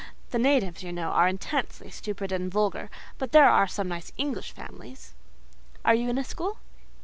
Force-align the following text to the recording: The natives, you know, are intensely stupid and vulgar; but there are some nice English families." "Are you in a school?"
The 0.31 0.39
natives, 0.39 0.81
you 0.81 0.91
know, 0.91 1.09
are 1.11 1.27
intensely 1.27 1.91
stupid 1.91 2.31
and 2.31 2.51
vulgar; 2.51 2.89
but 3.19 3.33
there 3.33 3.47
are 3.47 3.67
some 3.67 3.87
nice 3.87 4.11
English 4.17 4.51
families." 4.51 5.13
"Are 5.85 5.93
you 5.93 6.09
in 6.09 6.17
a 6.17 6.23
school?" 6.23 6.57